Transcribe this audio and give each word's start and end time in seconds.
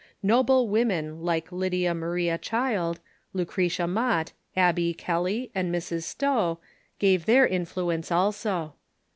Noble 0.23 0.67
women 0.67 1.21
like 1.21 1.51
Lydia 1.51 1.93
Maria 1.93 2.39
Child, 2.39 2.99
Lucretia 3.33 3.85
Mott, 3.85 4.31
Abby 4.55 4.95
Kelly, 4.95 5.51
and 5.53 5.71
Mrs. 5.71 6.05
Stowe 6.05 6.57
gave 6.97 7.27
their 7.27 7.45
influence 7.45 8.11
also. 8.11 8.73